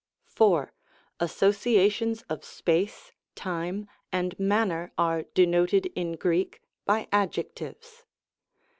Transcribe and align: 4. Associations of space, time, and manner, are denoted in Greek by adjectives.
4. 0.25 0.73
Associations 1.19 2.23
of 2.23 2.43
space, 2.43 3.11
time, 3.35 3.87
and 4.11 4.33
manner, 4.39 4.91
are 4.97 5.21
denoted 5.35 5.91
in 5.95 6.13
Greek 6.13 6.59
by 6.87 7.07
adjectives. 7.11 8.03